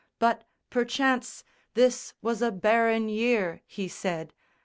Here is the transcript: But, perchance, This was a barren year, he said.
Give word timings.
But, 0.17 0.45
perchance, 0.71 1.43
This 1.75 2.15
was 2.23 2.41
a 2.41 2.51
barren 2.51 3.07
year, 3.07 3.61
he 3.67 3.87
said. 3.87 4.33